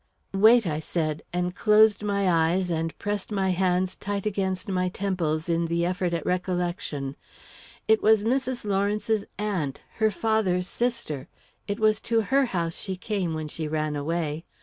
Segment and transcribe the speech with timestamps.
[0.33, 5.47] "Wait!" I said, and closed my eyes and pressed my hands tight against my temples
[5.47, 7.15] in the effort at recollection.
[7.87, 8.65] "It was Mrs.
[8.65, 11.27] Lawrence's aunt her father's sister.
[11.67, 14.43] It was to her house she came when she ran away.